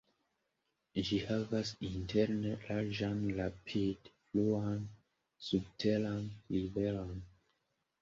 [1.09, 4.85] Ĝi havas interne larĝan rapid-fluan
[5.53, 7.19] subteran riveron.